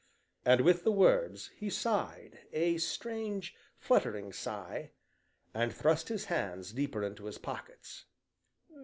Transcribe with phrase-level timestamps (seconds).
[0.43, 4.93] And, with the words, he sighed, a strange, fluttering sigh,
[5.53, 8.05] and thrust his hands deeper into his pockets.